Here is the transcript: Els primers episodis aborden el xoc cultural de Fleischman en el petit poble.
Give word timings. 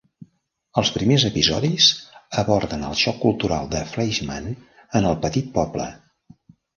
Els 0.81 0.89
primers 0.93 1.25
episodis 1.27 1.89
aborden 2.43 2.85
el 2.87 2.95
xoc 3.01 3.19
cultural 3.25 3.69
de 3.75 3.81
Fleischman 3.91 4.47
en 5.01 5.07
el 5.11 5.19
petit 5.27 5.53
poble. 5.59 5.87